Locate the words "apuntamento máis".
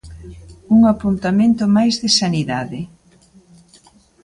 0.93-1.95